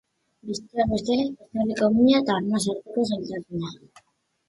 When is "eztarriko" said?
1.47-1.91